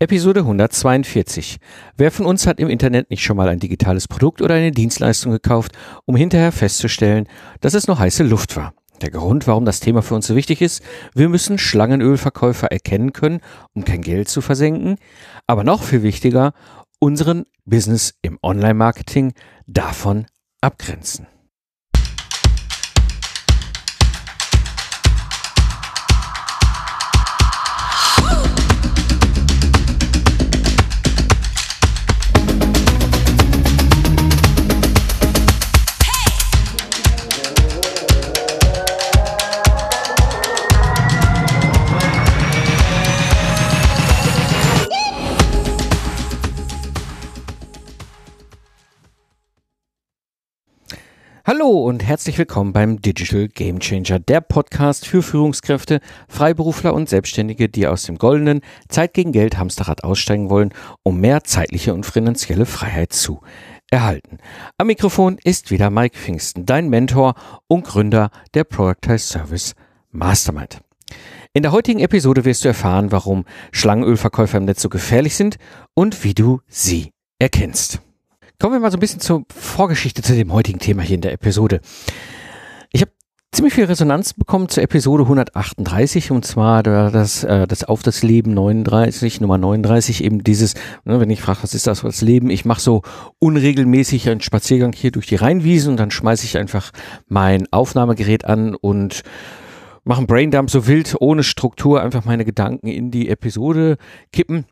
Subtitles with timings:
[0.00, 1.58] Episode 142.
[1.96, 5.30] Wer von uns hat im Internet nicht schon mal ein digitales Produkt oder eine Dienstleistung
[5.30, 5.70] gekauft,
[6.04, 7.28] um hinterher festzustellen,
[7.60, 8.74] dass es nur heiße Luft war?
[9.02, 10.82] Der Grund, warum das Thema für uns so wichtig ist,
[11.14, 13.40] wir müssen Schlangenölverkäufer erkennen können,
[13.72, 14.96] um kein Geld zu versenken,
[15.46, 16.54] aber noch viel wichtiger,
[16.98, 19.32] unseren Business im Online-Marketing
[19.68, 20.26] davon
[20.60, 21.28] abgrenzen.
[51.46, 57.68] Hallo und herzlich willkommen beim Digital Game Changer, der Podcast für Führungskräfte, Freiberufler und Selbstständige,
[57.68, 62.64] die aus dem goldenen Zeit gegen Geld Hamsterrad aussteigen wollen, um mehr zeitliche und finanzielle
[62.64, 63.42] Freiheit zu
[63.90, 64.38] erhalten.
[64.78, 67.34] Am Mikrofon ist wieder Mike Pfingsten, dein Mentor
[67.66, 69.74] und Gründer der Productize Service
[70.12, 70.80] Mastermind.
[71.52, 75.58] In der heutigen Episode wirst du erfahren, warum Schlangenölverkäufer im Netz so gefährlich sind
[75.92, 78.00] und wie du sie erkennst.
[78.60, 81.32] Kommen wir mal so ein bisschen zur Vorgeschichte zu dem heutigen Thema hier in der
[81.32, 81.80] Episode.
[82.92, 83.10] Ich habe
[83.50, 88.54] ziemlich viel Resonanz bekommen zur Episode 138 und zwar das, äh, das Auf das Leben
[88.54, 90.74] 39, Nummer 39, eben dieses,
[91.04, 92.48] ne, wenn ich frage, was ist das für das Leben?
[92.48, 93.02] Ich mache so
[93.40, 96.92] unregelmäßig einen Spaziergang hier durch die Rheinwiesen und dann schmeiße ich einfach
[97.26, 99.22] mein Aufnahmegerät an und
[100.04, 103.96] mache einen Braindump so wild, ohne Struktur, einfach meine Gedanken in die Episode
[104.32, 104.66] kippen.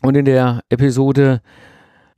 [0.00, 1.42] Und in der Episode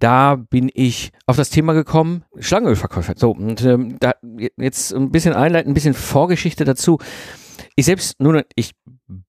[0.01, 3.15] da bin ich auf das Thema gekommen, Schlangenölverkäufer.
[3.17, 4.15] So, und ähm, da
[4.57, 6.99] jetzt ein bisschen einleiten, ein bisschen Vorgeschichte dazu.
[7.77, 8.73] Ich selbst, nun, ich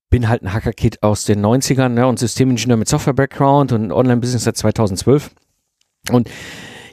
[0.09, 4.57] bin halt ein Hacker-Kid aus den 90ern ne, und Systemingenieur mit Software-Background und Online-Business seit
[4.57, 5.31] 2012.
[6.09, 6.29] Und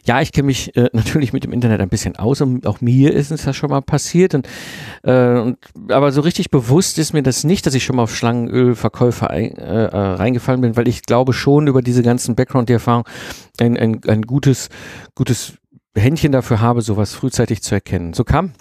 [0.08, 3.12] ja, ich kenne mich äh, natürlich mit dem Internet ein bisschen aus und auch mir
[3.12, 4.34] ist es ja schon mal passiert.
[4.34, 4.48] Und,
[5.02, 5.58] äh, und,
[5.90, 9.56] aber so richtig bewusst ist mir das nicht, dass ich schon mal auf Schlangenölverkäufer ein,
[9.58, 13.04] äh, äh, reingefallen bin, weil ich glaube schon über diese ganzen Background, die Erfahrung,
[13.60, 14.70] ein, ein, ein gutes,
[15.14, 15.58] gutes
[15.94, 18.14] Händchen dafür habe, sowas frühzeitig zu erkennen.
[18.14, 18.52] So kam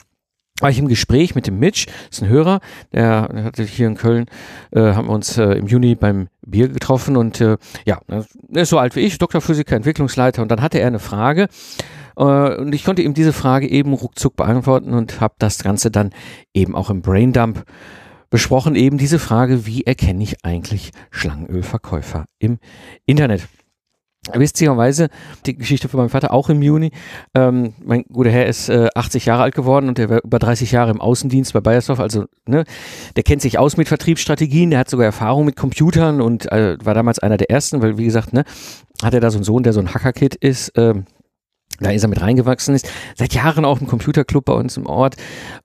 [0.60, 2.60] war ich im Gespräch mit dem Mitch, das ist ein Hörer,
[2.92, 4.26] der, hatte hier in Köln,
[4.72, 8.26] äh, haben wir uns äh, im Juni beim Bier getroffen und äh, ja, er
[8.62, 11.48] ist so alt wie ich, Doktorphysiker, Entwicklungsleiter und dann hatte er eine Frage
[12.18, 16.12] äh, und ich konnte ihm diese Frage eben ruckzuck beantworten und habe das Ganze dann
[16.54, 17.64] eben auch im Braindump
[18.30, 22.60] besprochen, eben diese Frage, wie erkenne ich eigentlich Schlangenölverkäufer im
[23.06, 23.48] Internet?
[24.34, 25.10] Witzigerweise,
[25.46, 26.92] die Geschichte von meinem Vater auch im Juni.
[27.34, 30.72] Ähm, mein guter Herr ist äh, 80 Jahre alt geworden und der war über 30
[30.72, 32.00] Jahre im Außendienst bei Bayersdorf.
[32.00, 32.64] Also, ne,
[33.16, 36.94] der kennt sich aus mit Vertriebsstrategien, der hat sogar Erfahrung mit Computern und äh, war
[36.94, 38.44] damals einer der ersten, weil, wie gesagt, ne,
[39.02, 40.74] hat er da so einen Sohn, der so ein Hacker-Kid ist.
[40.76, 41.06] Ähm,
[41.80, 45.16] da ist er mit reingewachsen ist, seit Jahren auch im Computerclub bei uns im Ort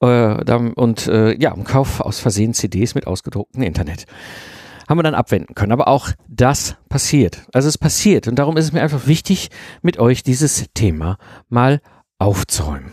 [0.01, 0.45] äh,
[0.75, 4.05] und äh, ja, im Kauf aus Versehen CDs mit ausgedrucktem Internet
[4.89, 5.73] haben wir dann abwenden können.
[5.73, 7.47] Aber auch das passiert.
[7.53, 8.29] Also es passiert.
[8.29, 9.51] Und darum ist es mir einfach wichtig,
[9.83, 11.81] mit euch dieses Thema mal
[12.19, 12.93] aufzuräumen.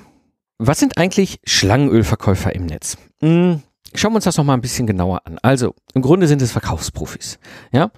[0.58, 2.98] Was sind eigentlich Schlangenölverkäufer im Netz?
[3.22, 3.62] Hm,
[3.94, 5.38] schauen wir uns das noch mal ein bisschen genauer an.
[5.42, 7.40] Also, im Grunde sind es Verkaufsprofis.
[7.72, 7.92] Ja,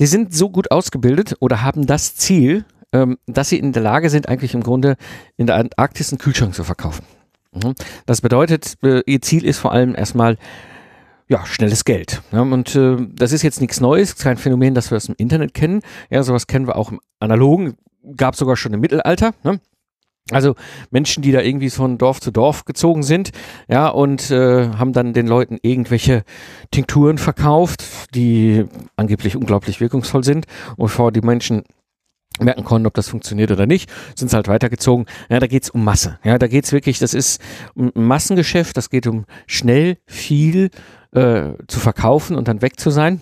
[0.00, 4.10] die sind so gut ausgebildet oder haben das Ziel, ähm, dass sie in der Lage
[4.10, 4.96] sind, eigentlich im Grunde
[5.36, 7.04] in der Antarktis einen Kühlschrank zu verkaufen.
[7.52, 7.74] Mhm.
[8.06, 10.36] Das bedeutet, äh, ihr Ziel ist vor allem erstmal
[11.30, 12.22] ja, schnelles Geld.
[12.32, 15.54] Ja, und äh, das ist jetzt nichts Neues, kein Phänomen, das wir aus dem Internet
[15.54, 15.80] kennen.
[16.10, 17.76] Ja, sowas kennen wir auch im Analogen,
[18.16, 19.32] gab sogar schon im Mittelalter.
[19.44, 19.60] Ne?
[20.32, 20.56] Also
[20.90, 23.30] Menschen, die da irgendwie von Dorf zu Dorf gezogen sind,
[23.68, 26.24] ja, und äh, haben dann den Leuten irgendwelche
[26.72, 28.64] Tinkturen verkauft, die
[28.96, 30.46] angeblich unglaublich wirkungsvoll sind.
[30.70, 31.62] Und bevor die Menschen
[32.40, 35.06] merken konnten, ob das funktioniert oder nicht, sind halt weitergezogen.
[35.28, 36.18] Ja, da geht's um Masse.
[36.24, 37.40] Ja, da geht's wirklich, das ist
[37.76, 40.70] ein Massengeschäft, das geht um schnell, viel
[41.12, 43.20] äh, zu verkaufen und dann weg zu sein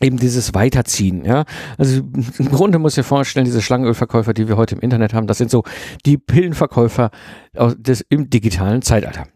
[0.00, 1.44] eben dieses Weiterziehen, ja.
[1.76, 2.02] Also
[2.38, 5.50] im Grunde muss ich vorstellen, diese Schlangenölverkäufer, die wir heute im Internet haben, das sind
[5.50, 5.64] so
[6.06, 7.10] die Pillenverkäufer
[7.56, 9.26] aus des, im digitalen Zeitalter.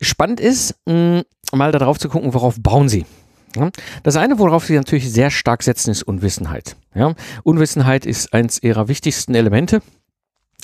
[0.00, 1.22] Spannend ist, mh,
[1.52, 3.06] mal darauf zu gucken, worauf bauen sie.
[3.54, 3.70] Ja?
[4.02, 6.76] Das eine, worauf sie natürlich sehr stark setzen, ist Unwissenheit.
[6.94, 7.14] Ja?
[7.42, 9.82] Unwissenheit ist eins ihrer wichtigsten Elemente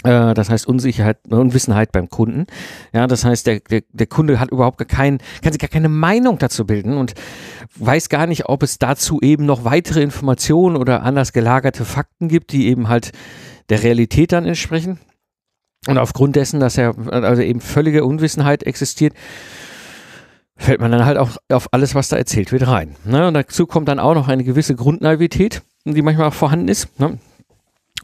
[0.03, 2.47] das heißt Unsicherheit, Unwissenheit beim Kunden.
[2.93, 5.89] Ja, das heißt, der, der, der Kunde hat überhaupt gar keinen, kann sich gar keine
[5.91, 7.15] Meinung dazu bilden und
[7.77, 12.53] weiß gar nicht, ob es dazu eben noch weitere Informationen oder anders gelagerte Fakten gibt,
[12.53, 13.13] die eben halt
[13.69, 14.99] der Realität dann entsprechen.
[15.87, 19.15] Und aufgrund dessen, dass er also eben völlige Unwissenheit existiert,
[20.57, 22.97] fällt man dann halt auch auf alles, was da erzählt wird, rein.
[23.05, 23.29] Ne?
[23.29, 27.01] Und dazu kommt dann auch noch eine gewisse Grundnaivität, die manchmal auch vorhanden ist.
[27.01, 27.19] Ne?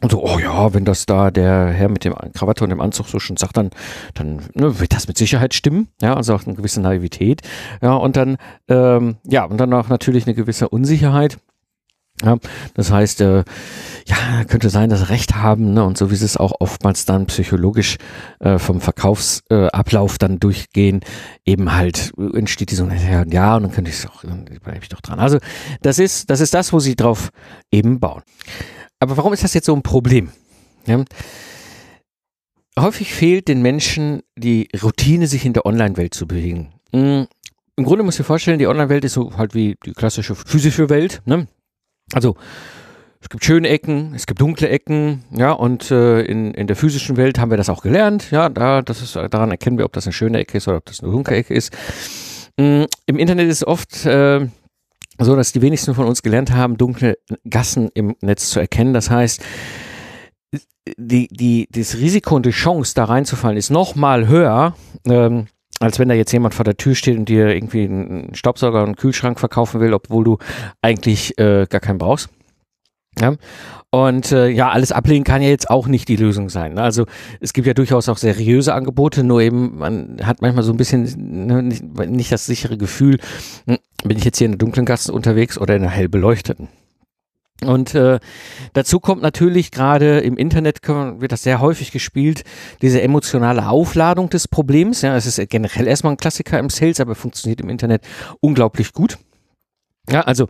[0.01, 3.07] Und so, oh ja, wenn das da der Herr mit dem Krawatte und dem Anzug
[3.07, 3.71] so schon sagt, dann,
[4.13, 5.87] dann ne, wird das mit Sicherheit stimmen.
[6.01, 7.41] Ja, also auch eine gewisse Naivität.
[7.81, 11.37] Ja, und dann, ähm, ja, und dann auch natürlich eine gewisse Unsicherheit.
[12.23, 12.37] Ja,
[12.73, 13.43] das heißt, äh,
[14.07, 17.27] ja, könnte sein, dass Recht haben, ne, und so wie sie es auch oftmals dann
[17.27, 17.97] psychologisch
[18.39, 21.01] äh, vom Verkaufsablauf äh, dann durchgehen,
[21.45, 24.89] eben halt entsteht die so, ja, und dann könnte ich es auch, dann bleibe ich
[24.89, 25.19] doch dran.
[25.19, 25.37] Also
[25.83, 27.29] das ist, das ist das, wo sie drauf
[27.71, 28.23] eben bauen.
[28.99, 30.31] Aber warum ist das jetzt so ein Problem?
[30.85, 31.03] Ja?
[32.79, 36.73] Häufig fehlt den Menschen die Routine, sich in der Online-Welt zu bewegen.
[36.91, 37.27] Mhm.
[37.75, 40.89] Im Grunde muss ich dir vorstellen, die Online-Welt ist so halt wie die klassische physische
[40.89, 41.21] Welt.
[41.25, 41.47] Ne?
[42.13, 42.35] Also
[43.21, 47.17] es gibt schöne Ecken, es gibt dunkle Ecken, ja, und äh, in, in der physischen
[47.17, 50.05] Welt haben wir das auch gelernt, ja, da, das ist, daran erkennen wir, ob das
[50.05, 51.75] eine schöne Ecke ist oder ob das eine dunkle Ecke ist.
[52.59, 52.85] Mhm.
[53.05, 54.47] Im Internet ist oft äh,
[55.19, 57.17] so dass die wenigsten von uns gelernt haben, dunkle
[57.49, 58.93] Gassen im Netz zu erkennen.
[58.93, 59.41] Das heißt,
[60.97, 64.75] die, die, das Risiko und die Chance, da reinzufallen, ist noch mal höher,
[65.05, 65.47] ähm,
[65.79, 68.85] als wenn da jetzt jemand vor der Tür steht und dir irgendwie einen Staubsauger und
[68.85, 70.37] einen Kühlschrank verkaufen will, obwohl du
[70.81, 72.29] eigentlich äh, gar keinen brauchst.
[73.19, 73.35] Ja?
[74.05, 76.75] Und äh, ja, alles ablehnen kann ja jetzt auch nicht die Lösung sein.
[76.75, 76.83] Ne?
[76.83, 77.05] Also
[77.39, 81.47] es gibt ja durchaus auch seriöse Angebote, nur eben man hat manchmal so ein bisschen
[81.47, 83.17] ne, nicht, nicht das sichere Gefühl,
[83.65, 86.67] hm, bin ich jetzt hier in der dunklen Gasse unterwegs oder in einer hell beleuchteten.
[87.65, 88.19] Und äh,
[88.73, 92.43] dazu kommt natürlich gerade im Internet wird das sehr häufig gespielt,
[92.83, 95.01] diese emotionale Aufladung des Problems.
[95.01, 98.03] Ja, es ist generell erstmal ein Klassiker im Sales, aber funktioniert im Internet
[98.41, 99.17] unglaublich gut.
[100.09, 100.47] Ja, also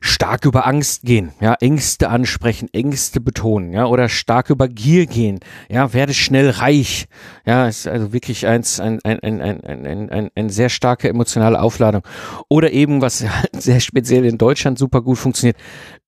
[0.00, 5.40] stark über Angst gehen, ja, Ängste ansprechen, Ängste betonen, ja, oder stark über Gier gehen,
[5.68, 7.06] ja, werde schnell reich,
[7.44, 11.60] ja, ist also wirklich eins, ein, ein, ein, ein, ein, ein, ein sehr starke emotionale
[11.60, 12.02] Aufladung.
[12.48, 15.56] Oder eben, was sehr speziell in Deutschland super gut funktioniert,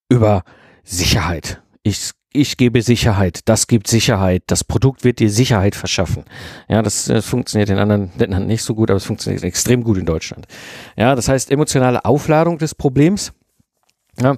[0.08, 0.44] über
[0.84, 1.62] Sicherheit.
[1.82, 6.24] Ich ich gebe Sicherheit, das gibt Sicherheit, das Produkt wird dir Sicherheit verschaffen.
[6.68, 9.96] Ja, das, das funktioniert in anderen Ländern nicht so gut, aber es funktioniert extrem gut
[9.96, 10.46] in Deutschland.
[10.96, 13.32] Ja, das heißt emotionale Aufladung des Problems.
[14.20, 14.36] Ja.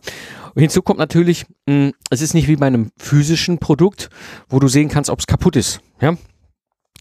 [0.54, 4.10] Hinzu kommt natürlich, mh, hm, es ist nicht wie bei einem physischen Produkt,
[4.48, 5.80] wo du sehen kannst, ob es kaputt ist.
[6.00, 6.16] Ja,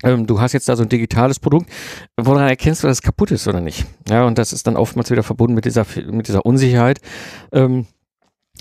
[0.04, 1.70] ähm, du hast jetzt da so ein digitales Produkt,
[2.18, 3.86] woran erkennst du, dass es kaputt ist oder nicht?
[4.10, 7.00] Ja, und das ist dann oftmals wieder verbunden mit dieser, mit dieser Unsicherheit.
[7.52, 7.88] Ähm,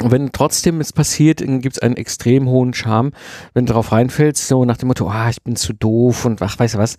[0.03, 3.13] und wenn trotzdem es passiert, gibt es einen extrem hohen Charme,
[3.53, 6.59] wenn du darauf reinfällst, so nach dem Motto, ah, ich bin zu doof und ach,
[6.59, 6.97] weißt du was,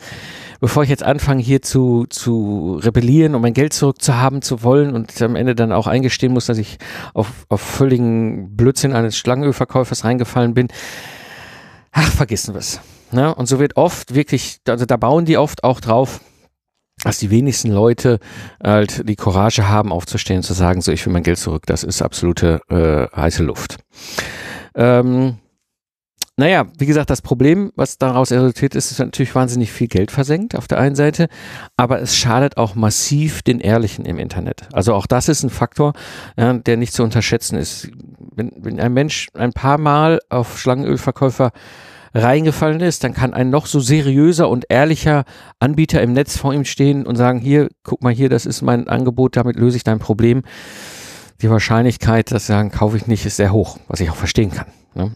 [0.61, 5.21] bevor ich jetzt anfange hier zu, zu rebellieren, um mein Geld zurückzuhaben zu wollen und
[5.21, 6.77] am Ende dann auch eingestehen muss, dass ich
[7.13, 10.69] auf, auf völligen Blödsinn eines Schlangenölverkäufers reingefallen bin,
[11.91, 12.79] ach, vergessen wir's.
[13.11, 13.35] Ne?
[13.35, 16.21] Und so wird oft wirklich, also da bauen die oft auch drauf,
[17.05, 18.19] dass die wenigsten Leute
[18.61, 21.63] halt die Courage haben, aufzustehen und zu sagen, so ich will mein Geld zurück.
[21.67, 23.77] Das ist absolute äh, heiße Luft.
[24.73, 25.37] Ähm,
[26.35, 30.55] naja, wie gesagt, das Problem, was daraus resultiert ist, ist natürlich wahnsinnig viel Geld versenkt
[30.55, 31.29] auf der einen Seite,
[31.77, 34.67] aber es schadet auch massiv den Ehrlichen im Internet.
[34.73, 35.93] Also auch das ist ein Faktor,
[36.37, 37.89] ja, der nicht zu unterschätzen ist.
[38.35, 41.51] Wenn, wenn ein Mensch ein paar Mal auf Schlangenölverkäufer
[42.15, 45.25] reingefallen ist, dann kann ein noch so seriöser und ehrlicher
[45.59, 48.87] Anbieter im Netz vor ihm stehen und sagen, hier, guck mal hier, das ist mein
[48.87, 50.43] Angebot, damit löse ich dein Problem.
[51.41, 54.51] Die Wahrscheinlichkeit, dass sie sagen, kaufe ich nicht, ist sehr hoch, was ich auch verstehen
[54.51, 54.67] kann.
[54.93, 55.11] Ne?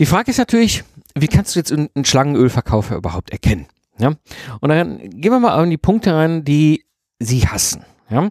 [0.00, 3.66] Die Frage ist natürlich, wie kannst du jetzt einen Schlangenölverkäufer überhaupt erkennen?
[3.98, 4.14] Ja?
[4.60, 6.84] Und dann gehen wir mal an die Punkte rein, die
[7.18, 7.84] sie hassen.
[8.08, 8.30] Ja?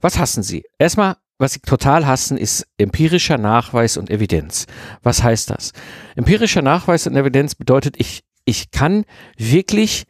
[0.00, 0.64] Was hassen sie?
[0.78, 4.66] Erstmal was sie total hassen, ist empirischer Nachweis und Evidenz.
[5.02, 5.72] Was heißt das?
[6.16, 9.04] Empirischer Nachweis und Evidenz bedeutet, ich, ich kann
[9.36, 10.04] wirklich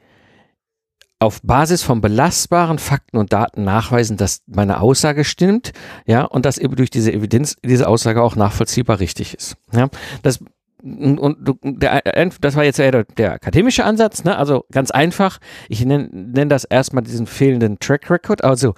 [1.19, 5.73] auf Basis von belastbaren Fakten und Daten nachweisen, dass meine Aussage stimmt,
[6.07, 9.57] ja, und dass eben durch diese Evidenz diese Aussage auch nachvollziehbar richtig ist.
[9.73, 9.89] Ja,
[10.23, 10.41] das
[10.85, 12.03] und der,
[12.43, 14.37] das war jetzt eher der, akademische Ansatz, ne?
[14.37, 15.39] Also ganz einfach.
[15.71, 18.45] Ich nenne nenn das erstmal diesen fehlenden Track Record.
[18.45, 18.75] Also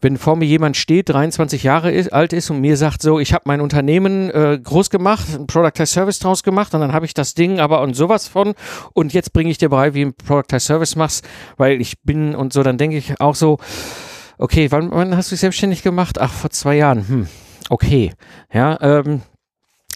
[0.00, 3.32] wenn vor mir jemand steht, 23 Jahre ist, alt ist und mir sagt so, ich
[3.32, 7.06] habe mein Unternehmen äh, groß gemacht, ein Product as Service draus gemacht und dann habe
[7.06, 8.54] ich das Ding aber und sowas von
[8.92, 11.26] und jetzt bringe ich dir bei, wie ein Product as Service machst,
[11.56, 13.58] weil ich bin und so, dann denke ich auch so,
[14.38, 16.18] okay, wann, wann hast du dich selbstständig gemacht?
[16.20, 17.08] Ach, vor zwei Jahren.
[17.08, 17.28] Hm,
[17.68, 18.12] okay,
[18.52, 19.22] ja, ähm,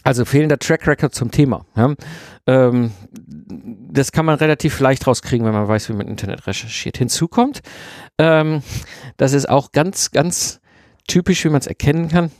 [0.03, 1.65] also fehlender Track Record zum Thema.
[1.75, 1.93] Ja?
[2.47, 2.91] Ähm,
[3.91, 6.97] das kann man relativ leicht rauskriegen, wenn man weiß, wie man Internet recherchiert.
[6.97, 7.61] Hinzu kommt,
[8.17, 8.61] ähm,
[9.17, 10.59] das ist auch ganz, ganz
[11.07, 12.31] typisch, wie man es erkennen kann.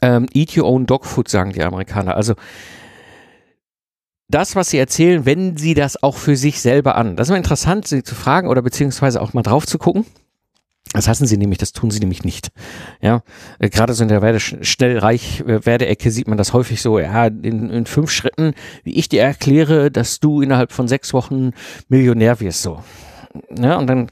[0.00, 2.16] Ähm, eat your own dog food, sagen die Amerikaner.
[2.16, 2.34] Also
[4.28, 7.16] das, was sie erzählen, wenden sie das auch für sich selber an.
[7.16, 10.06] Das ist mal interessant, sie zu fragen oder beziehungsweise auch mal drauf zu gucken.
[10.92, 12.50] Das hassen sie nämlich, das tun sie nämlich nicht.
[13.00, 13.22] Ja,
[13.58, 16.98] äh, gerade so in der Werde, schnell reich äh, Werdeecke sieht man das häufig so,
[16.98, 18.52] ja, in, in fünf Schritten,
[18.84, 21.52] wie ich dir erkläre, dass du innerhalb von sechs Wochen
[21.88, 22.82] Millionär wirst, so.
[23.56, 24.10] Ja, und dann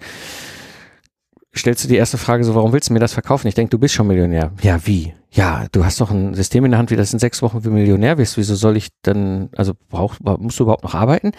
[1.55, 3.49] stellst du die erste Frage so, warum willst du mir das verkaufen?
[3.49, 4.53] Ich denke, du bist schon Millionär.
[4.63, 5.15] Ja, wie?
[5.33, 7.69] Ja, du hast doch ein System in der Hand, wie das in sechs Wochen wie
[7.69, 8.37] Millionär wirst.
[8.37, 11.33] Wieso soll ich dann, also brauch, musst du überhaupt noch arbeiten?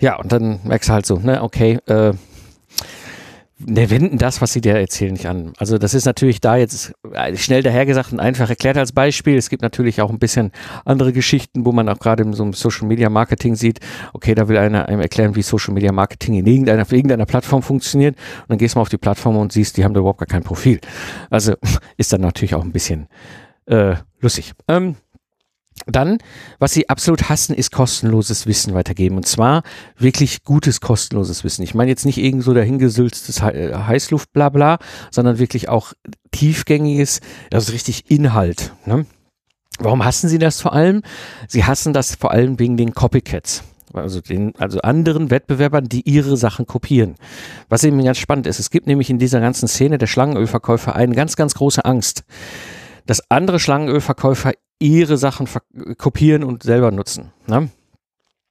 [0.00, 2.14] Ja, und dann merkst du halt so, ne, okay, äh,
[3.64, 5.52] ne, wenden das, was sie dir erzählen, nicht an.
[5.58, 9.36] Also das ist natürlich da jetzt äh, schnell dahergesagt und einfach erklärt als Beispiel.
[9.36, 10.52] Es gibt natürlich auch ein bisschen
[10.84, 13.80] andere Geschichten, wo man auch gerade in so einem Social Media Marketing sieht,
[14.12, 17.62] okay, da will einer einem erklären, wie Social Media Marketing in irgendeiner, auf irgendeiner Plattform
[17.62, 18.16] funktioniert.
[18.16, 20.26] Und dann gehst du mal auf die Plattform und siehst, die haben da überhaupt gar
[20.26, 20.80] kein Profil.
[21.30, 21.54] Also
[21.96, 23.08] ist dann natürlich auch ein bisschen
[23.66, 24.52] äh, lustig.
[24.68, 24.96] Ähm,
[25.86, 26.18] dann,
[26.58, 29.16] was sie absolut hassen, ist kostenloses Wissen weitergeben.
[29.16, 29.62] Und zwar
[29.96, 31.62] wirklich gutes kostenloses Wissen.
[31.62, 34.78] Ich meine jetzt nicht irgend so dahingesülztes äh, Heißluft, bla bla,
[35.10, 35.92] sondern wirklich auch
[36.30, 37.20] tiefgängiges,
[37.52, 38.72] also richtig Inhalt.
[38.86, 39.06] Ne?
[39.78, 41.02] Warum hassen sie das vor allem?
[41.46, 43.62] Sie hassen das vor allem wegen den Copycats.
[43.94, 47.14] Also, den, also anderen Wettbewerbern, die ihre Sachen kopieren.
[47.68, 51.14] Was eben ganz spannend ist, es gibt nämlich in dieser ganzen Szene der Schlangenölverkäufer eine
[51.14, 52.24] ganz, ganz große Angst,
[53.06, 55.48] dass andere Schlangenölverkäufer ihre Sachen
[55.96, 57.32] kopieren und selber nutzen.
[57.46, 57.70] Ne?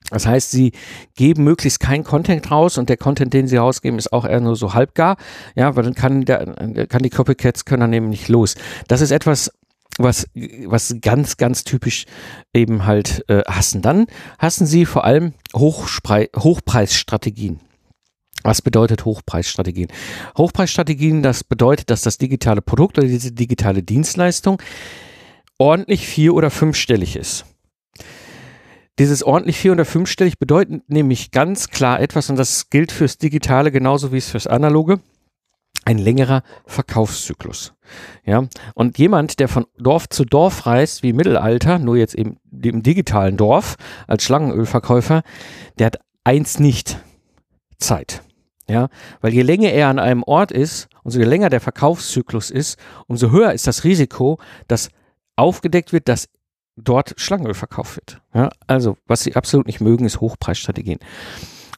[0.09, 0.71] Das heißt, sie
[1.15, 4.55] geben möglichst keinen Content raus und der Content, den sie rausgeben, ist auch eher nur
[4.55, 5.17] so halbgar.
[5.55, 8.55] Ja, weil dann kann, der, kann die Copycats können dann eben nicht los.
[8.87, 9.51] Das ist etwas,
[9.97, 10.27] was,
[10.65, 12.05] was ganz, ganz typisch
[12.53, 13.81] eben halt äh, hassen.
[13.81, 14.05] Dann
[14.39, 17.59] hassen sie vor allem Hochspre Hochpreisstrategien.
[18.43, 19.89] Was bedeutet Hochpreisstrategien?
[20.37, 24.61] Hochpreisstrategien, das bedeutet, dass das digitale Produkt oder diese digitale Dienstleistung
[25.57, 27.45] ordentlich vier- oder fünfstellig ist.
[28.99, 33.71] Dieses ordentlich vier- oder fünfstellig bedeutet nämlich ganz klar etwas, und das gilt fürs Digitale
[33.71, 34.99] genauso wie es fürs Analoge,
[35.85, 37.73] ein längerer Verkaufszyklus.
[38.25, 42.37] Ja, und jemand, der von Dorf zu Dorf reist, wie im Mittelalter, nur jetzt eben
[42.51, 45.21] im digitalen Dorf als Schlangenölverkäufer,
[45.77, 46.99] der hat eins nicht,
[47.77, 48.23] Zeit.
[48.69, 48.89] Ja,
[49.21, 53.53] weil je länger er an einem Ort ist, umso länger der Verkaufszyklus ist, umso höher
[53.53, 54.89] ist das Risiko, dass
[55.37, 56.27] aufgedeckt wird, dass
[56.75, 58.21] dort Schlangenöl verkauft wird.
[58.33, 60.99] Ja, also, was sie absolut nicht mögen, ist Hochpreisstrategien.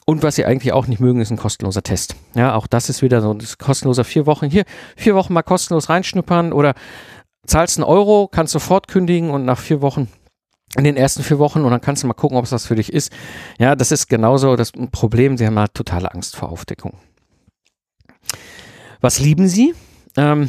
[0.06, 2.16] Und was sie eigentlich auch nicht mögen, ist ein kostenloser Test.
[2.34, 4.50] Ja, auch das ist wieder so ein kostenloser vier Wochen.
[4.50, 4.64] Hier,
[4.96, 6.74] vier Wochen mal kostenlos reinschnuppern oder
[7.46, 10.08] zahlst einen Euro, kannst sofort kündigen und nach vier Wochen
[10.76, 12.76] in den ersten vier Wochen und dann kannst du mal gucken, ob es das für
[12.76, 13.12] dich ist.
[13.58, 15.36] Ja, das ist genauso das Problem.
[15.36, 16.94] Sie haben halt totale Angst vor Aufdeckung.
[19.00, 19.74] Was lieben sie?
[20.16, 20.48] Ähm,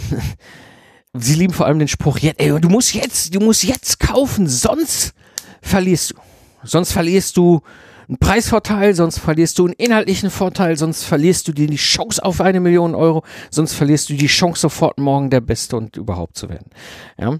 [1.14, 5.14] sie lieben vor allem den Spruch, ey, du musst jetzt, du musst jetzt kaufen, sonst
[5.62, 6.16] verlierst du.
[6.64, 7.62] Sonst verlierst du
[8.08, 12.42] einen Preisvorteil, sonst verlierst du einen inhaltlichen Vorteil, sonst verlierst du dir die Chance auf
[12.42, 16.50] eine Million Euro, sonst verlierst du die Chance sofort morgen der Beste und überhaupt zu
[16.50, 16.70] werden.
[17.18, 17.40] Ja.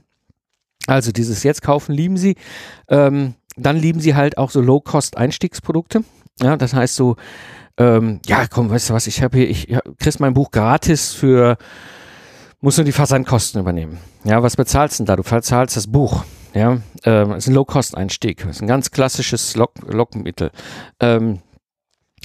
[0.88, 2.36] Also dieses Jetzt kaufen lieben sie.
[2.90, 6.04] Ähm, dann lieben sie halt auch so Low-Cost-Einstiegsprodukte.
[6.42, 7.18] Ja, das heißt so,
[7.78, 11.14] ähm, ja, komm, weißt du was, ich habe hier, ich ja, kriegst mein Buch gratis
[11.14, 11.58] für
[12.62, 13.98] musst du die Versandkosten übernehmen.
[14.24, 15.16] Ja, was bezahlst du denn da?
[15.16, 16.24] Du bezahlst das Buch.
[16.54, 18.46] Ja, ähm, ist ein Low-Cost-Einstieg.
[18.46, 20.52] Ist ein ganz klassisches Lock Lockmittel.
[21.00, 21.40] Ähm,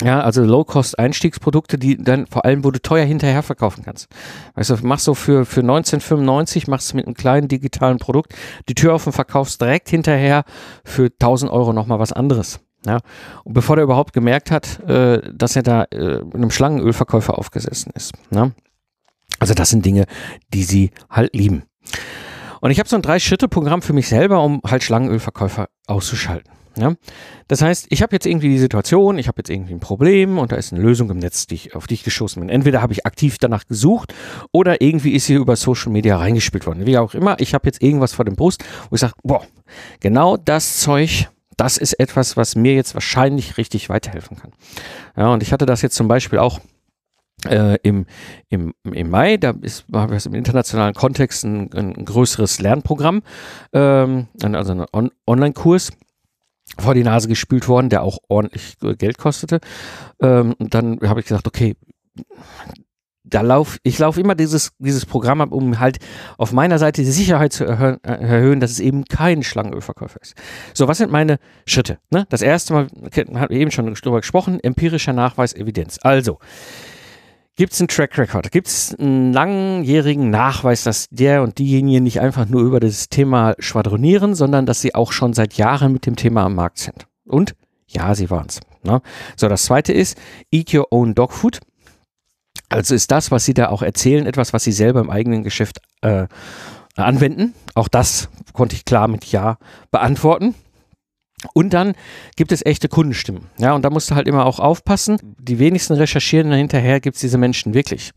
[0.02, 4.08] ja, also Low-Cost-Einstiegsprodukte, die dann vor allem, wo du teuer hinterher verkaufen kannst.
[4.54, 8.34] Weißt du, machst du für, für 1995, machst du mit einem kleinen digitalen Produkt
[8.68, 10.44] die Tür auf und verkaufst direkt hinterher
[10.84, 12.60] für 1000 Euro nochmal was anderes.
[12.84, 12.98] Ja,
[13.44, 18.12] und bevor der überhaupt gemerkt hat, äh, dass er da äh, einem Schlangenölverkäufer aufgesessen ist.
[18.30, 18.52] Ne?
[19.38, 20.06] Also das sind Dinge,
[20.52, 21.64] die sie halt lieben.
[22.60, 26.50] Und ich habe so ein Drei-Schritte-Programm für mich selber, um halt Schlangenölverkäufer auszuschalten.
[26.76, 26.94] Ja?
[27.48, 30.52] Das heißt, ich habe jetzt irgendwie die Situation, ich habe jetzt irgendwie ein Problem und
[30.52, 32.48] da ist eine Lösung im Netz, die ich, auf die ich geschossen bin.
[32.48, 34.14] Entweder habe ich aktiv danach gesucht
[34.52, 36.86] oder irgendwie ist sie über Social Media reingespielt worden.
[36.86, 39.46] Wie auch immer, ich habe jetzt irgendwas vor dem Brust, wo ich sage, boah,
[40.00, 44.52] genau das Zeug, das ist etwas, was mir jetzt wahrscheinlich richtig weiterhelfen kann.
[45.16, 46.60] Ja, und ich hatte das jetzt zum Beispiel auch
[47.46, 48.06] äh, im,
[48.48, 53.22] im, im Mai, da ist, war es im internationalen Kontext ein, ein größeres Lernprogramm,
[53.72, 55.92] ähm, also ein On Online-Kurs
[56.78, 59.60] vor die Nase gespült worden, der auch ordentlich Geld kostete.
[60.20, 61.76] Ähm, und dann habe ich gesagt, okay,
[63.28, 65.98] da lauf, ich laufe immer dieses, dieses Programm ab, um halt
[66.38, 70.34] auf meiner Seite die Sicherheit zu erhöhen, dass es eben kein Schlangenölverkäufer ist.
[70.74, 71.98] So, was sind meine Schritte?
[72.10, 72.26] Ne?
[72.28, 75.98] Das erste Mal, haben wir eben schon drüber gesprochen, empirischer Nachweis, Evidenz.
[76.02, 76.38] Also,
[77.56, 78.52] Gibt es einen Track Record?
[78.52, 83.54] Gibt es einen langjährigen Nachweis, dass der und diejenigen nicht einfach nur über das Thema
[83.58, 87.06] schwadronieren, sondern dass sie auch schon seit Jahren mit dem Thema am Markt sind?
[87.24, 87.56] Und
[87.88, 88.60] Ja, sie waren's.
[88.82, 89.00] Ne?
[89.36, 90.18] So, das zweite ist,
[90.50, 91.60] eat your own dog food.
[92.68, 95.80] Also ist das, was sie da auch erzählen, etwas, was sie selber im eigenen Geschäft
[96.02, 96.26] äh,
[96.94, 97.54] anwenden.
[97.74, 99.56] Auch das konnte ich klar mit Ja
[99.90, 100.54] beantworten.
[101.52, 101.94] Und dann
[102.36, 103.48] gibt es echte Kundenstimmen.
[103.58, 105.18] Ja, und da musst du halt immer auch aufpassen.
[105.38, 108.12] Die wenigsten recherchieren hinterher, gibt es diese Menschen wirklich.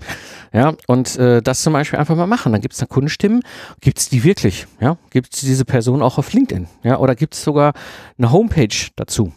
[0.54, 2.54] Ja, und äh, das zum Beispiel einfach mal machen.
[2.54, 3.42] Dann gibt es da Kundenstimmen.
[3.82, 4.68] Gibt es die wirklich?
[4.80, 6.68] Ja, gibt es diese Person auch auf LinkedIn?
[6.84, 7.74] Ja, oder gibt es sogar
[8.18, 9.34] eine Homepage dazu?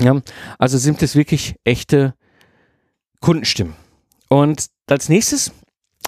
[0.00, 0.20] Ja,
[0.58, 2.14] also sind es wirklich echte
[3.20, 3.74] Kundenstimmen.
[4.28, 5.52] Und als nächstes,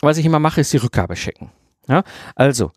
[0.01, 1.51] was ich immer mache, ist die Rückgabe checken.
[1.89, 2.03] Ja,
[2.35, 2.73] also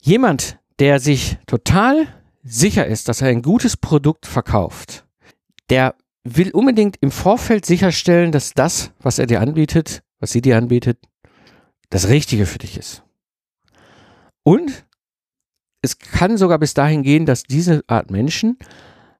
[0.00, 2.06] jemand, der sich total
[2.48, 5.06] sicher ist, dass er ein gutes Produkt verkauft,
[5.70, 10.56] der will unbedingt im Vorfeld sicherstellen, dass das, was er dir anbietet, was sie dir
[10.56, 10.98] anbietet,
[11.90, 13.02] das Richtige für dich ist.
[14.42, 14.86] Und
[15.82, 18.58] es kann sogar bis dahin gehen, dass diese Art Menschen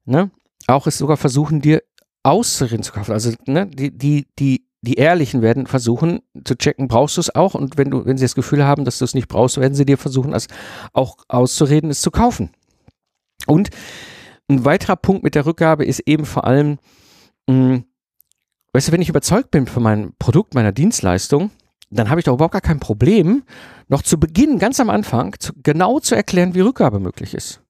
[0.04, 0.30] ne,
[0.66, 1.82] auch es sogar versuchen, dir
[2.22, 3.12] auszureden zu kaufen.
[3.12, 7.54] Also ne, die, die, die, die Ehrlichen werden versuchen zu checken, brauchst du es auch?
[7.54, 9.86] Und wenn du, wenn sie das Gefühl haben, dass du es nicht brauchst, werden sie
[9.86, 10.48] dir versuchen, es
[10.92, 12.50] auch auszureden, es zu kaufen.
[13.48, 13.70] Und
[14.48, 16.78] ein weiterer Punkt mit der Rückgabe ist eben vor allem,
[17.46, 17.84] mh, hm,
[18.72, 21.50] weißt du, wenn ich überzeugt bin von meinem Produkt, meiner Dienstleistung,
[21.90, 23.42] dann habe ich doch überhaupt gar kein Problem,
[23.88, 27.62] noch zu Beginn, ganz am Anfang, zu, genau zu erklären, wie Rückgabe möglich ist.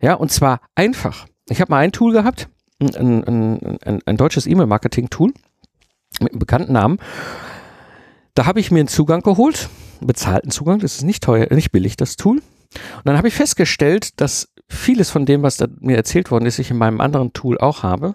[0.00, 1.26] Ja, und zwar einfach.
[1.48, 2.48] Ich habe mal ein Tool gehabt,
[2.80, 5.32] ein, ein, ein, ein deutsches E-Mail-Marketing-Tool
[6.20, 6.98] mit einem bekannten Namen.
[8.34, 9.68] Da habe ich mir einen Zugang geholt,
[10.00, 12.38] bezahlten Zugang, das ist nicht teuer, nicht billig, das Tool.
[12.38, 16.70] Und dann habe ich festgestellt, dass vieles von dem, was mir erzählt worden ist, ich
[16.70, 18.14] in meinem anderen Tool auch habe,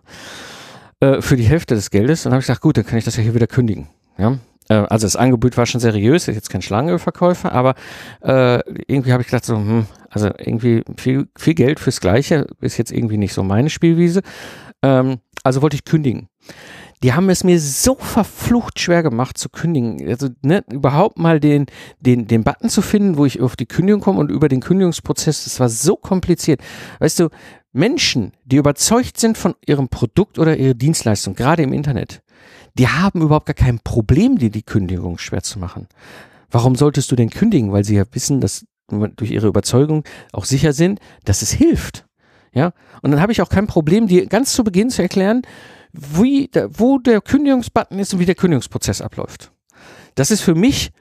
[0.99, 2.25] äh, für die Hälfte des Geldes.
[2.25, 3.87] Und dann habe ich gesagt, gut, dann kann ich das ja hier wieder kündigen.
[4.17, 4.37] Ja?
[4.69, 7.75] Äh, also das Angebot war schon seriös, ist jetzt kein Schlangenölverkäufer, aber
[8.21, 12.77] äh, irgendwie habe ich gedacht, so, hm, also irgendwie viel, viel Geld fürs Gleiche ist
[12.77, 14.21] jetzt irgendwie nicht so meine Spielwiese.
[14.83, 16.27] Ähm, also wollte ich kündigen
[17.03, 20.07] die haben es mir so verflucht schwer gemacht zu kündigen.
[20.07, 21.65] Also ne, überhaupt mal den,
[21.99, 25.45] den, den Button zu finden, wo ich auf die Kündigung komme und über den Kündigungsprozess,
[25.45, 26.61] das war so kompliziert.
[26.99, 27.29] Weißt du,
[27.73, 32.21] Menschen, die überzeugt sind von ihrem Produkt oder ihrer Dienstleistung, gerade im Internet,
[32.77, 35.87] die haben überhaupt gar kein Problem, dir die Kündigung schwer zu machen.
[36.49, 37.71] Warum solltest du denn kündigen?
[37.71, 38.65] Weil sie ja wissen, dass
[39.15, 42.05] durch ihre Überzeugung auch sicher sind, dass es hilft.
[42.53, 45.43] Ja, und dann habe ich auch kein Problem, dir ganz zu Beginn zu erklären,
[45.93, 49.51] wie, wo der Kündigungsbutton ist und wie der Kündigungsprozess abläuft.
[50.15, 50.91] Das ist für mich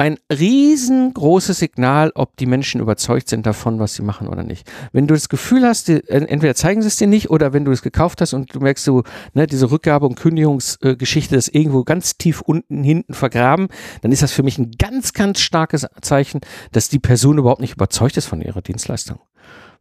[0.00, 4.70] ein riesengroßes Signal, ob die Menschen überzeugt sind davon, was sie machen oder nicht.
[4.92, 7.82] Wenn du das Gefühl hast, entweder zeigen sie es dir nicht oder wenn du es
[7.82, 9.02] gekauft hast und du merkst so,
[9.34, 13.66] ne, diese Rückgabe- und Kündigungsgeschichte ist irgendwo ganz tief unten hinten vergraben,
[14.02, 17.74] dann ist das für mich ein ganz, ganz starkes Zeichen, dass die Person überhaupt nicht
[17.74, 19.18] überzeugt ist von ihrer Dienstleistung.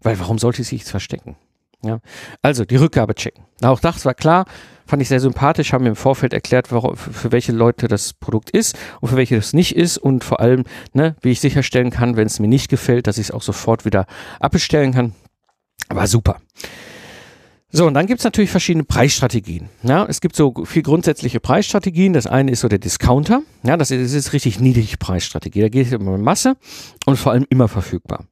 [0.02, 1.36] Weil warum sollte sie sich verstecken?
[1.84, 2.00] Ja.
[2.42, 3.46] Also die Rückgabe checken.
[3.62, 4.46] Auch das war klar,
[4.86, 8.50] fand ich sehr sympathisch, haben mir im Vorfeld erklärt, warum, für welche Leute das Produkt
[8.50, 10.64] ist und für welche das nicht ist und vor allem,
[10.94, 13.86] ne, wie ich sicherstellen kann, wenn es mir nicht gefällt, dass ich es auch sofort
[13.86, 14.06] wieder
[14.40, 15.14] abbestellen kann.
[15.90, 16.42] War super.
[17.70, 19.70] So, und dann gibt es natürlich verschiedene Preisstrategien.
[19.84, 22.14] Ja, es gibt so vier grundsätzliche Preisstrategien.
[22.14, 23.42] Das eine ist so der Discounter.
[23.64, 25.62] Ja, das ist, das ist richtig niedrige Preisstrategie.
[25.62, 26.56] Da geht es um Masse
[27.06, 28.24] und vor allem immer verfügbar.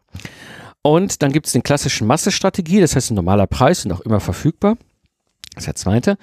[0.85, 4.19] Und dann gibt es den klassischen Massestrategie, das heißt ein normaler Preis und auch immer
[4.19, 4.77] verfügbar.
[5.55, 6.17] Das ist der zweite.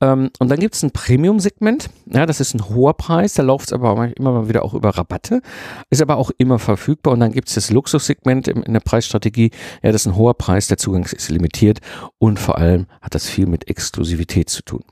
[0.00, 1.90] Ähm, und dann gibt es ein Premium-Segment.
[2.06, 4.88] Ja, das ist ein hoher Preis, da läuft es aber immer mal wieder auch über
[4.88, 5.42] Rabatte,
[5.90, 7.12] ist aber auch immer verfügbar.
[7.12, 9.50] Und dann gibt es das Luxussegment in, in der Preisstrategie.
[9.82, 11.80] Ja, das ist ein hoher Preis, der Zugang ist limitiert
[12.16, 14.82] und vor allem hat das viel mit Exklusivität zu tun.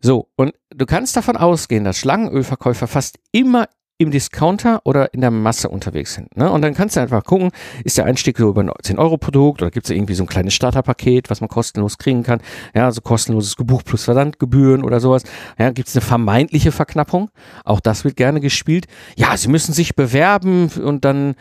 [0.00, 3.66] So, und du kannst davon ausgehen, dass Schlangenölverkäufer fast immer
[3.98, 6.36] im Discounter oder in der Masse unterwegs sind.
[6.36, 6.50] Ne?
[6.50, 7.50] Und dann kannst du einfach gucken,
[7.82, 11.30] ist der Einstieg so über ein 10-Euro-Produkt oder gibt es irgendwie so ein kleines Starterpaket,
[11.30, 12.40] was man kostenlos kriegen kann.
[12.74, 15.22] Ja, so kostenloses Gebuch plus Versandgebühren oder sowas.
[15.58, 17.30] Ja, gibt es eine vermeintliche Verknappung.
[17.64, 18.86] Auch das wird gerne gespielt.
[19.16, 21.34] Ja, sie müssen sich bewerben und dann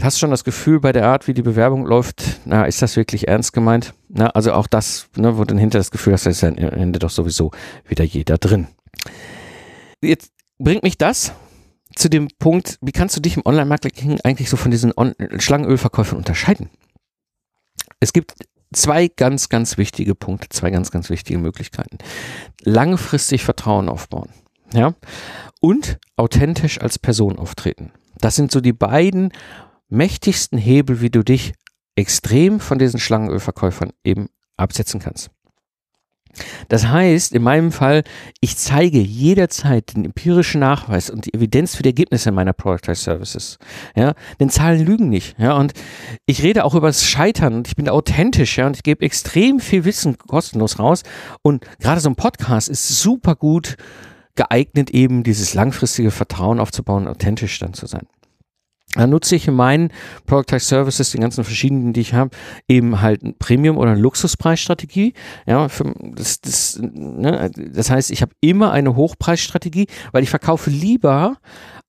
[0.00, 2.96] hast du schon das Gefühl bei der Art, wie die Bewerbung läuft, na, ist das
[2.96, 3.94] wirklich ernst gemeint?
[4.08, 6.98] Na, also auch das, ne, wo dann hinter das Gefühl hast, da ist am Ende
[6.98, 7.50] doch sowieso
[7.86, 8.66] wieder jeder drin.
[10.00, 11.32] Jetzt bringt mich das
[11.94, 16.18] zu dem Punkt, wie kannst du dich im Online-Marketing eigentlich so von diesen On Schlangenölverkäufern
[16.18, 16.70] unterscheiden?
[18.00, 18.34] Es gibt
[18.72, 21.98] zwei ganz, ganz wichtige Punkte, zwei ganz, ganz wichtige Möglichkeiten.
[22.62, 24.30] Langfristig Vertrauen aufbauen,
[24.72, 24.94] ja,
[25.60, 27.92] und authentisch als Person auftreten.
[28.18, 29.32] Das sind so die beiden
[29.88, 31.54] mächtigsten Hebel, wie du dich
[31.96, 35.30] extrem von diesen Schlangenölverkäufern eben absetzen kannst.
[36.68, 38.02] Das heißt, in meinem Fall,
[38.40, 43.58] ich zeige jederzeit den empirischen Nachweis und die Evidenz für die Ergebnisse meiner Productized Services.
[43.94, 45.38] Ja, denn Zahlen lügen nicht.
[45.38, 45.72] Ja, und
[46.26, 48.58] ich rede auch über das Scheitern und ich bin authentisch.
[48.58, 51.02] Ja, und ich gebe extrem viel Wissen kostenlos raus.
[51.42, 53.76] Und gerade so ein Podcast ist super gut
[54.34, 58.06] geeignet, eben dieses langfristige Vertrauen aufzubauen, authentisch dann zu sein.
[58.94, 59.90] Da nutze ich in meinen
[60.26, 62.30] Productized Services, den ganzen verschiedenen, die ich habe,
[62.68, 65.14] eben halt ein Premium- oder eine Luxuspreisstrategie.
[65.46, 70.68] Ja, für, das, das, ne, das heißt, ich habe immer eine Hochpreisstrategie, weil ich verkaufe
[70.68, 71.38] lieber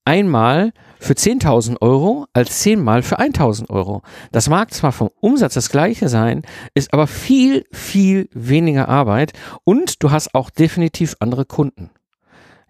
[0.06, 4.02] einmal für 10.000 Euro als zehnmal für 1.000 Euro.
[4.32, 6.42] Das mag zwar vom Umsatz das gleiche sein,
[6.74, 9.32] ist aber viel, viel weniger Arbeit
[9.64, 11.90] und du hast auch definitiv andere Kunden.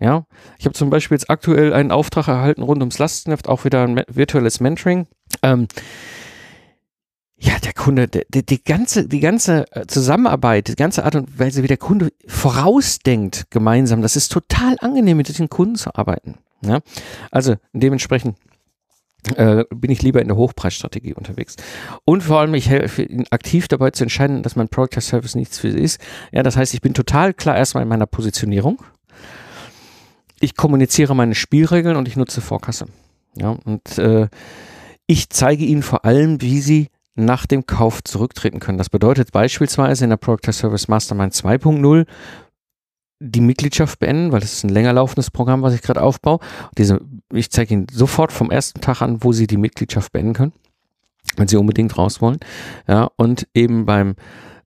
[0.04, 0.26] Ja,
[0.58, 4.02] ich habe zum Beispiel jetzt aktuell einen Auftrag erhalten rund ums Lastenheft, auch wieder ein
[4.06, 5.06] virtuelles Mentoring.
[5.42, 5.66] Ähm,
[7.38, 11.62] ja, der Kunde, die, die, ganze, die ganze äh, Zusammenarbeit, die ganze Art und Weise,
[11.62, 16.34] wie der Kunde vorausdenkt gemeinsam, das ist total angenehm, mit diesen Kunden zu arbeiten.
[16.60, 16.80] Ja?
[17.30, 18.36] Also dementsprechend
[19.36, 21.56] äh, bin ich lieber in der Hochpreisstrategie unterwegs.
[22.04, 25.58] Und vor allem, ich helfe ihn aktiv dabei zu entscheiden, dass mein Product Service nichts
[25.58, 25.98] für sie ist.
[26.30, 28.82] Ja, das heißt, ich bin total klar erstmal in meiner Positionierung
[30.44, 32.86] ich kommuniziere meine Spielregeln und ich nutze Vorkasse.
[33.36, 34.28] Ja, und äh,
[35.06, 38.78] ich zeige Ihnen vor allem, wie Sie nach dem Kauf zurücktreten können.
[38.78, 42.06] Das bedeutet beispielsweise in der Product Service Mastermind 2.0
[43.20, 46.40] die Mitgliedschaft beenden, weil das ist ein länger laufendes Programm, was ich gerade aufbaue.
[46.76, 47.00] Diese,
[47.32, 50.52] ich zeige Ihnen sofort vom ersten Tag an, wo Sie die Mitgliedschaft beenden können,
[51.36, 52.38] wenn Sie unbedingt raus wollen.
[52.88, 54.16] Ja, und eben beim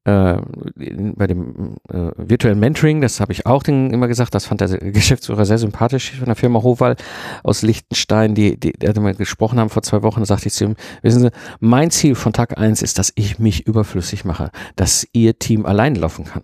[0.08, 4.68] bei dem äh, virtuellen Mentoring, das habe ich auch den, immer gesagt, das fand der
[4.68, 6.96] Geschäftsführer sehr sympathisch von der Firma Hohwall
[7.42, 10.64] aus Liechtenstein, die, die, die wir gesprochen haben vor zwei Wochen, da sagte ich zu
[10.64, 15.06] ihm, wissen Sie, mein Ziel von Tag eins ist, dass ich mich überflüssig mache, dass
[15.12, 16.42] Ihr Team allein laufen kann.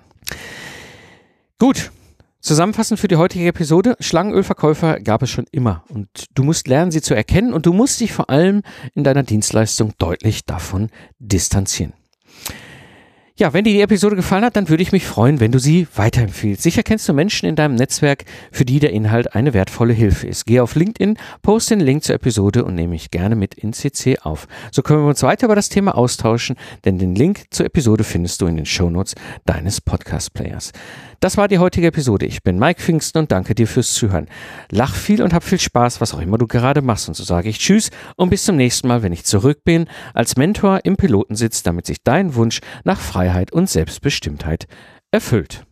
[1.59, 1.91] Gut,
[2.41, 7.01] Zusammenfassend für die heutige Episode, Schlangenölverkäufer gab es schon immer und du musst lernen, sie
[7.01, 8.61] zu erkennen und du musst dich vor allem
[8.93, 11.95] in deiner Dienstleistung deutlich davon distanzieren.
[13.37, 15.89] Ja, wenn dir die Episode gefallen hat, dann würde ich mich freuen, wenn du sie
[15.97, 16.63] weiterempfiehlst.
[16.63, 20.47] Sicher kennst du Menschen in deinem Netzwerk, für die der Inhalt eine wertvolle Hilfe ist.
[20.47, 24.21] Geh auf LinkedIn, poste den Link zur Episode und nehme mich gerne mit in CC
[24.21, 24.47] auf.
[24.71, 28.41] So können wir uns weiter über das Thema austauschen, denn den Link zur Episode findest
[28.41, 30.71] du in den Shownotes deines Podcast-Players.
[31.25, 32.27] Das war die heutige Episode.
[32.27, 34.29] Ich bin Mike Pfingsten und danke dir fürs Zuhören.
[34.71, 37.09] Lach viel und hab viel Spaß, was auch immer du gerade machst.
[37.09, 40.37] Und so sage ich Tschüss und bis zum nächsten Mal, wenn ich zurück bin, als
[40.37, 44.67] Mentor im Pilotensitz, damit sich dein Wunsch nach Freiheit und Selbstbestimmtheit
[45.11, 45.65] erfüllt.